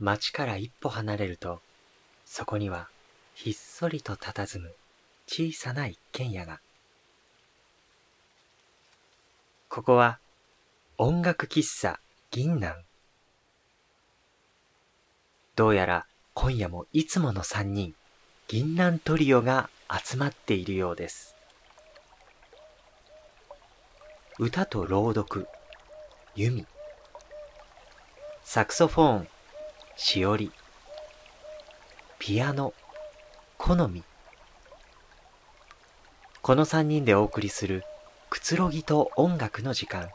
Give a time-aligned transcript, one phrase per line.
[0.00, 1.60] 町から一歩離れると、
[2.24, 2.88] そこには
[3.34, 4.74] ひっそりと佇む
[5.26, 6.60] 小さな一軒家が。
[9.68, 10.18] ここは
[10.96, 12.82] 音楽喫茶銀南。
[15.54, 17.94] どうやら今夜もいつもの三人、
[18.48, 19.68] 銀南トリオが
[20.02, 21.34] 集まっているようです。
[24.38, 25.46] 歌と朗読、
[26.34, 26.64] 弓。
[28.42, 29.28] サクソフォーン、
[30.02, 30.50] しおり。
[32.18, 32.72] ピアノ、
[33.58, 34.02] 好み。
[36.40, 37.84] この三人でお送りする
[38.30, 40.08] くつろぎと音楽の時間。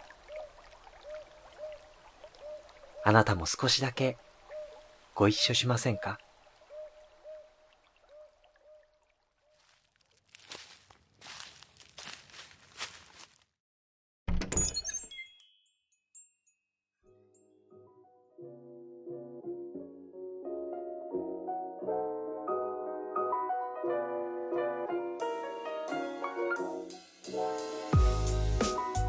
[3.03, 4.17] あなたも少しだけ
[5.13, 6.17] ご一緒しませんか？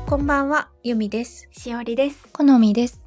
[0.09, 1.49] こんばんは、ゆみです。
[1.51, 2.29] しおりです。
[2.33, 3.05] 好みです。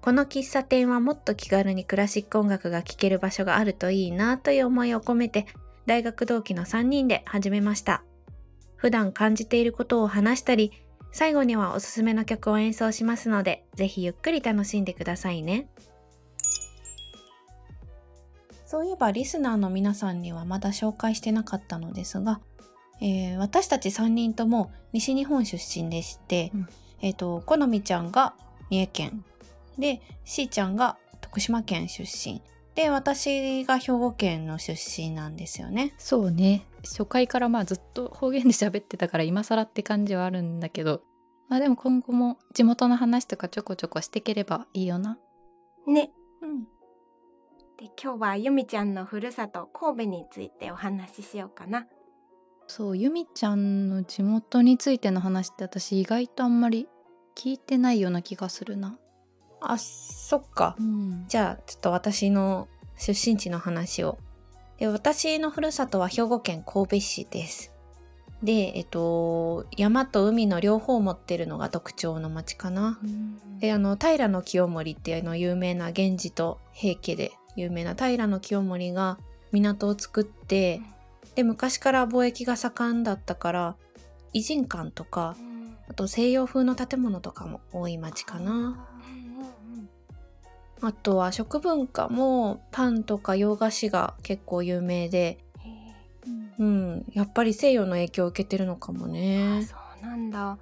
[0.00, 5.46] この喫茶店はもっと気軽にクラシック音楽が聴ける場所があるといいなという思いを込めて、
[5.86, 8.02] 大学同期の3人で始めました。
[8.74, 10.72] 普段感じていることを話したり、
[11.12, 15.68] 最後にはおすすめの曲を演奏しますので、ぜひゆっくり楽しんでくださいね。
[18.64, 22.40] そういえばリスナーの皆さんにはまだ紹介してなかったのですが、
[23.00, 26.68] えー、私たち3人とも西日本出身でして、うん、
[27.00, 28.34] えっ、ー、と、好みちゃんが
[28.70, 29.24] 三重県、
[29.78, 32.42] で、しーちゃんが徳島県出身。
[32.74, 35.94] で、私が兵庫県の出身なんですよね。
[35.98, 36.66] そうね。
[36.82, 41.02] 初回からまあずっと方言で喋ってたから今更って感じはあるんだけど、
[41.48, 45.18] まあでも今後も地元の話とかちょこちょこしてければいいよな。
[45.86, 46.10] ね。
[46.42, 46.64] うん。
[47.78, 51.86] で、今日はゆみちゃんのふるさと神戸についてお話ししようかな。
[52.66, 56.88] そうゆみちゃんの地元についての話って私意外とあんまり
[57.36, 58.98] 聞いてないような気がするな。
[59.60, 62.68] あそっか、うん、じゃあちょっと私の
[62.98, 64.18] 出身地の話を。
[64.78, 67.72] で私のふるさとは兵庫県神戸市です。
[68.42, 79.18] でえっと山と海の両方を持ってるのが特徴の町かな、うん、であの平清盛っていうの有名な源氏と平家で有名な平清盛が
[79.52, 80.86] 港を作って、うん、
[81.36, 83.76] で昔から貿易が盛んだったから
[84.32, 85.36] 偉人館とか、
[85.88, 88.88] あと西洋風の建物とかも多い町かな。
[90.82, 95.38] あとは食文化もパンとか洋菓子が結構有名で、
[96.58, 99.64] うん、やっぱり西洋の影響を受けてるのかもね。
[99.64, 100.58] そうなんだ。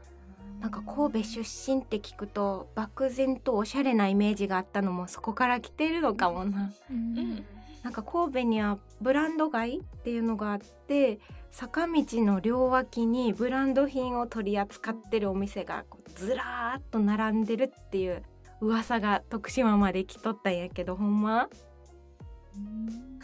[0.61, 6.73] なんか神戸出身って聞くと漠然とおしゃれなイメージがあったのもそこから来てるのかもな。
[6.91, 7.45] うん、
[7.85, 15.85] なんか神戸にはブランド街っていうのがあって坂道の両脇にブランド品を取り扱ってるお店が
[16.17, 18.23] ずらーっと並んでるっていう
[18.63, 21.49] 噂が徳島まで来とったんやけどほんま。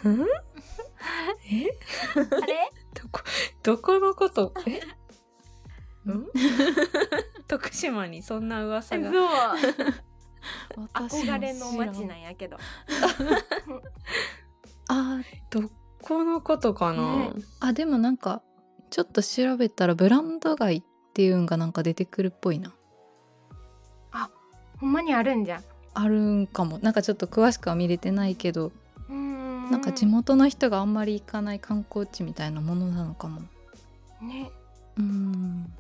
[0.04, 0.26] うん？
[1.50, 1.69] え？
[2.15, 2.71] あれ？
[3.03, 3.21] どこ？
[3.62, 4.53] どこのこと？
[4.66, 4.81] え？
[6.04, 6.27] うん？
[7.48, 9.10] 徳島にそんな噂が？
[9.10, 9.28] そう
[10.94, 12.56] 憧れの街なんやけど
[14.93, 15.21] あ
[15.51, 15.71] ど
[16.03, 18.43] このことかな、ね、あでもなんか
[18.91, 20.83] ちょっと調べたらブランド街っ
[21.15, 22.75] ていうんがなんか出てくるっぽいな。
[24.81, 25.59] ほんまにあるんじゃ。
[25.59, 26.78] んあるんかも。
[26.78, 28.73] なんかちょっと詳しくは見れてないけど
[29.12, 29.71] ん。
[29.71, 33.43] なんか地元の人があんまり行かない観光地みたいなものなのかも。
[34.22, 34.51] ね。
[34.97, 35.72] うん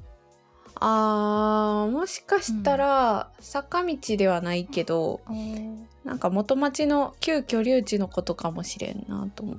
[0.76, 9.58] あーもしかしたら坂道ではないけど、うん、なんか元町の旧居留地のことかもしれんなと思う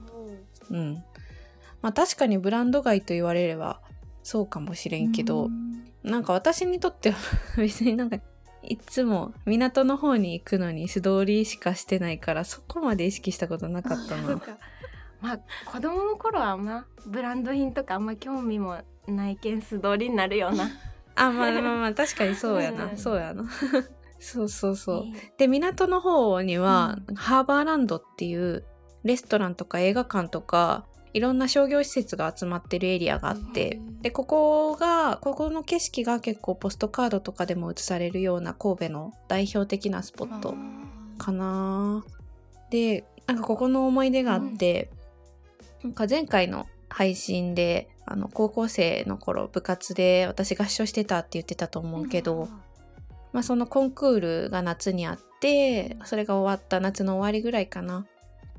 [0.71, 1.03] うん
[1.81, 3.81] まあ確かにブランド街と言われれば
[4.23, 7.17] そうかもしれんけど、うん、なんか私にとっては
[7.57, 8.17] 別になんか
[8.63, 14.39] いつも港の方に行くのに素通りしかしてないからそこまで意識したことなかったな。
[15.19, 20.69] まあ子供の頃はあんまブランド品とかあんま興味もないけん素通りになるような。
[21.15, 23.43] あまあまあまあ確かにそうやな、 うん、そうやな。
[24.19, 25.03] そうそうそう。
[25.37, 28.63] で港の方には、うん、ハーバーランドっていう
[29.03, 40.55] レストランとか映画館とかいろんな商業施設が集まってるエリアがあって、で、ここが、ここの景色が結構ポストカードとかでも映されるような神戸の代表的なスポット
[41.17, 42.05] かな。
[42.69, 44.89] で、なんかここの思い出があって、
[45.83, 52.49] うん、なんか前回の配信で、あの、高校生の頃部活で私合唱してたって言ってたと思うけど、うん、
[53.31, 58.05] まあ、そのコンクールが夏にあってそれが終わった夏の終わりぐらいかな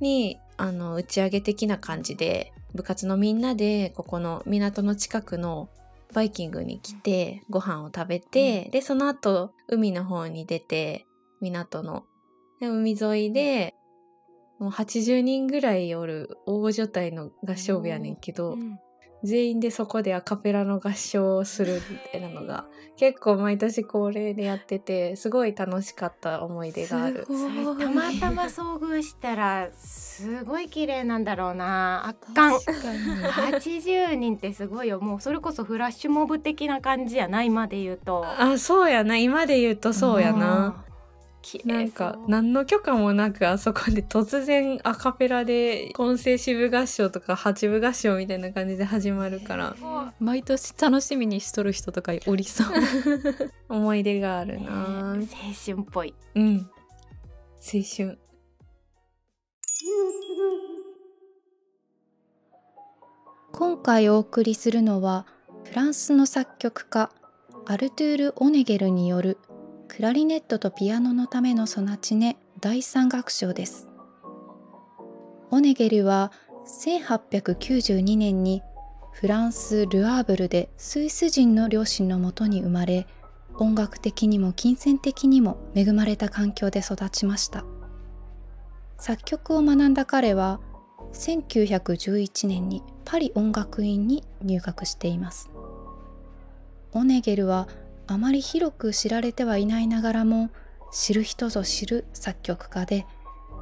[0.00, 5.68] にあの打ち上げ的な感じで部活のみんなでここの港の近くの
[6.14, 11.06] バイキングに来てご飯を食べて、でその後海の方に出て
[11.40, 12.04] 港の
[12.60, 13.74] で海沿いで
[14.62, 18.78] もう80人ぐらいおる大所帯の合唱部やねんけど、うん。
[19.24, 22.66] 全員でそこでアカペラの合唱をするみたいなのが
[22.96, 27.26] 結構毎年恒例でやっててすごい楽しかった思い出がある。
[27.26, 32.06] たまたま遭遇したらすごい綺麗なんだろうな。
[32.06, 32.52] 圧巻。
[32.60, 33.58] 確かに。
[33.58, 35.00] 80人ってすごいよ。
[35.00, 38.24] もうそれこそフラッシュモブ的な感じやな今で言うと。
[38.24, 39.16] あそうやな。
[39.16, 40.84] 今で言うとそうやな。
[41.64, 49.76] なんか何の許可もなくあそこで突然アカペラで混声支部合唱とか八部合唱みたいな感じで始まるから
[50.20, 52.66] 毎年楽しみにしとる人とかおりそう。
[53.68, 55.14] 思い出があるな。
[55.14, 55.26] 青
[55.64, 56.14] 春っぽい。
[56.34, 56.70] うん。
[57.60, 58.18] 青春。
[63.52, 65.26] 今回お送りするのは
[65.64, 67.10] フランスの作曲家
[67.66, 69.38] アルトゥール・オネゲルによる
[69.94, 73.90] クラリネットとピアノのためのソナチネ第三楽章です。
[75.50, 76.32] オネゲルは
[76.86, 78.62] 1892年に
[79.12, 83.06] フランス・ルアーブルでスイス人の両親のもとに生まれ
[83.58, 87.62] 音楽的にも金銭的にも恵まれた環境で育ちました。
[88.96, 90.58] 作曲を学んだ彼は
[91.12, 95.50] 1911年にパリ音楽院に入学しています。
[96.94, 97.68] オネゲルは
[98.06, 100.50] あまり広く知られてはいないながらも
[100.92, 103.06] 知る人ぞ知る作曲家で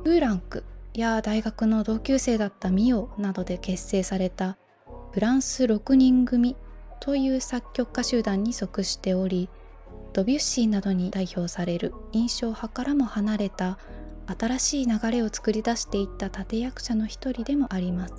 [0.05, 0.65] フーランク
[0.95, 4.57] や大学の同級生だったミオなどで結成された
[5.13, 6.57] フランス6人組
[7.01, 9.49] という作曲家集団に属しており
[10.13, 13.79] ドビュッシーなどに代表される印象派からも離れた
[14.39, 18.15] 新しい流れを作り出していった立役者の一人でもあります。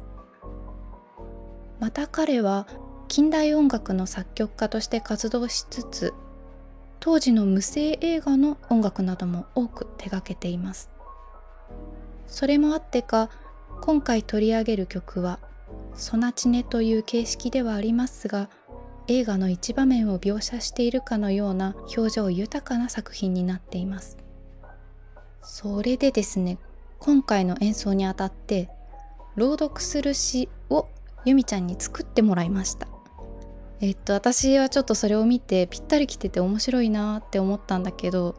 [1.80, 2.68] また彼は
[3.12, 6.14] 近代音楽の作曲家として活動しつつ
[7.02, 10.90] 当時の無声映画の音楽なども多く手掛けています。
[12.26, 13.30] それもあってか
[13.82, 15.40] 今回取り上げる曲は
[15.94, 18.50] ソナチネという形式ではありますが
[19.10, 24.16] 映画の一場面を描写しているかのような表情豊かな作品になっています。
[25.42, 26.60] それでですね
[27.00, 28.70] 今回の演奏にあたって
[29.36, 30.88] 朗読する詩を
[31.26, 32.88] ゆみちゃんに作ってもらいました。
[33.82, 38.36] えっと私はちょっとそれを見てぴったりきてて面白いなって思ったんだけど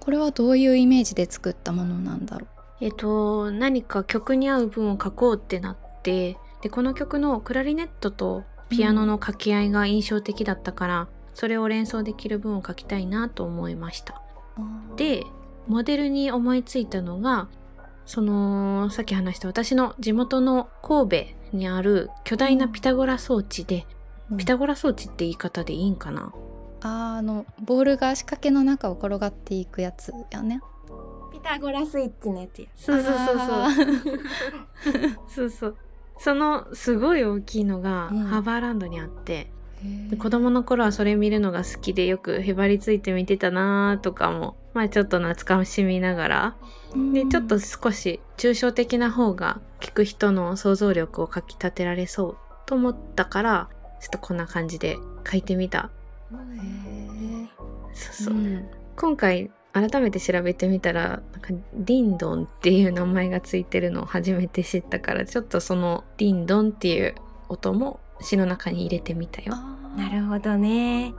[0.00, 2.46] これはどういうイメージで作ったものなんだろ
[2.80, 14.20] えっと、何か曲に合う文を書こうってなって、で、この曲のクラリネットとピアノの掛け合いが印象的だったから、それを連想できる文を書きたいなと思いました。
[14.58, 15.22] うで、
[15.66, 17.48] モデルに思いついたのが、
[18.04, 23.95] その、さっき話した私の地元の神戸にある巨大なピタゴラ装置で、うん
[24.36, 26.32] ピタゴラ装置って言い方でいいんかな？
[26.80, 30.60] あのボールが仕掛けの中を転がっていくやつやね。
[31.32, 32.68] ピタゴラスイッチのやつや。
[32.76, 34.20] そうそうそうあそう。
[35.28, 35.76] そうそう。
[36.18, 38.18] そのすごい大きいのがうん。
[38.24, 40.10] ハーバーランドにあって、ー。
[40.10, 46.56] で子供の頃はそれ見るのが好きでよくへばりついて見てたなーとかも、まあちょっと懐かしみながら、
[47.12, 53.68] で、ちょっと少し抽象的な方が聞く人の想像力をかき立てられそうと思ったから、
[54.00, 54.96] ちょっとこんな感じで
[55.30, 55.90] 書いてみた。
[57.94, 58.34] そうそう。
[58.34, 67.14] うん今回改めて調べてみたらなんかディンドンっていう名前がついてるのを初めて知ったからちょっとそのディンドンっていう
[67.50, 69.54] 音も詩の中に入れてみたよ。
[69.98, 71.14] なるほどね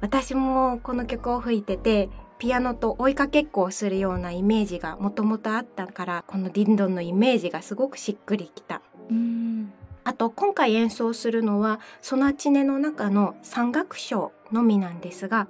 [0.00, 2.08] 私もこの曲を吹いてて
[2.38, 9.72] ピアノと追いかけっこをするようなイメージがもともとあったからこのディンドンのイメージがすごくしっくりきたうん
[10.06, 15.48] あと今回演奏するのはソナチネの中の三楽章のみなんですが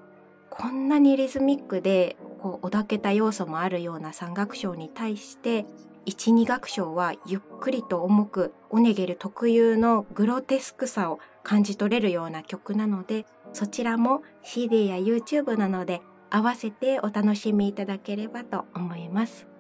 [0.49, 5.67] こんなにリズミックでこうおだけた要素もあるような三楽章に対して
[6.07, 19.56] 一二楽章はゆっくりと重くオネゲル特有のグロテスクさを感じ取れるような曲なのでそちらも CD や YouTube なので合わせてお楽しみいただければと思います。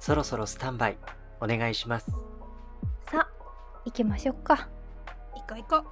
[0.00, 0.98] そろそろスタンバイ
[1.40, 2.10] お願いします
[3.10, 3.28] さあ
[3.84, 4.68] 行きましょうか
[5.34, 5.90] 行こう行こう。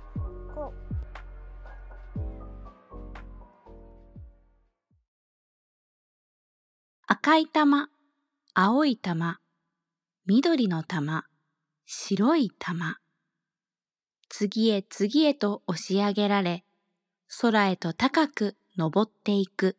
[7.11, 7.89] 赤い玉、
[8.53, 9.41] 青い玉、
[10.27, 11.25] 緑の玉、
[11.87, 12.99] 白い玉。
[14.29, 16.65] 次へ次へと押し上げられ、
[17.41, 19.77] 空へと高く登っていく。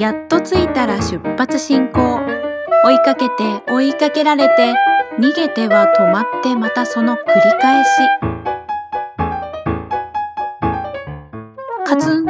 [0.00, 2.20] やっと着いたら出発進行。
[2.84, 4.72] 追いかけて追いかけられて、
[5.18, 7.22] 逃げては止まってまたその繰り
[7.60, 7.90] 返し。
[11.84, 12.24] カツン、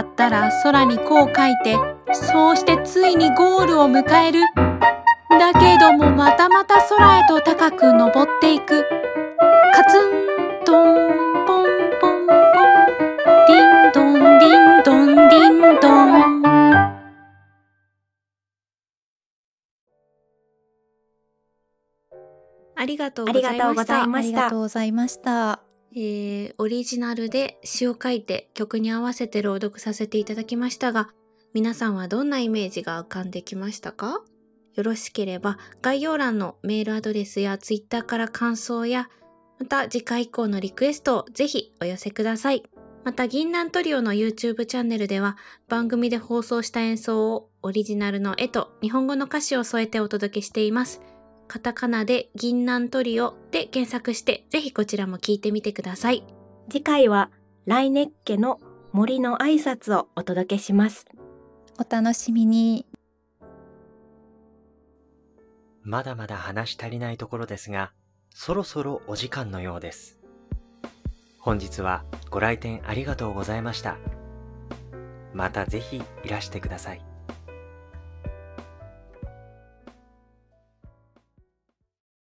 [0.00, 1.76] ったら空にこう書いて、
[2.12, 4.40] そうしてついにゴールを迎える。
[5.30, 8.84] だけどもまたまた空へと高く登っていく。
[9.72, 10.96] カツントン
[11.46, 11.66] ポン
[12.00, 12.40] ポンポン。
[13.46, 16.10] ディンドンディンドンディンドン。
[22.76, 23.94] ありがとうあございました。
[24.02, 25.69] ありがとうございました。
[25.92, 31.10] えー、オリジナルで詩を書いて曲に合わせて朗読させていただきましたが、
[31.52, 34.22] 皆さんはどんなイメージが浮かんできましたか？
[34.76, 39.08] よろしければ概要欄のメールアドレスやツイッターから感想や、
[39.58, 42.62] また次回以降のリクエストをぜひお寄せください。
[43.02, 51.00] また、銀杏トリオの YouTube チャンネルでは番組で放送した演奏をオリジナルの絵と日本語の歌詞を添えてお届けしています。
[51.52, 56.22] カタカナで銀杏トリオで検索して、ぜひこちらも聞いてみてください。
[56.70, 57.32] 次回は
[57.66, 58.60] ライネッケの
[58.92, 61.06] 森の挨拶をお届けします
[61.76, 62.86] お楽しみに。
[65.82, 67.90] まだまだ話し足りないところですが、
[68.32, 70.20] そろそろお時間のようです。
[71.40, 73.96] 本日はご来店ありがとうございました。
[75.34, 77.09] またぜひいらしてください。